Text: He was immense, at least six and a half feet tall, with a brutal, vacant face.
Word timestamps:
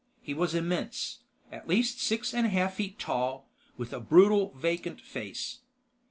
He 0.19 0.33
was 0.33 0.55
immense, 0.55 1.19
at 1.51 1.67
least 1.67 2.01
six 2.01 2.33
and 2.33 2.47
a 2.47 2.49
half 2.49 2.73
feet 2.77 2.97
tall, 2.97 3.47
with 3.77 3.93
a 3.93 3.99
brutal, 3.99 4.49
vacant 4.55 4.99
face. 4.99 5.59